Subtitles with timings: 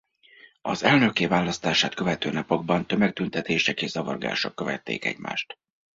[0.61, 5.57] Az elnökké választását követő napokban tömegtüntetések és zavargások követték egymást.